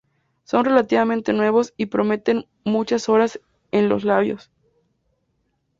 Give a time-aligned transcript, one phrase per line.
[0.45, 3.39] Son relativamente nuevos y prometen muchas horas
[3.71, 4.49] en los labios.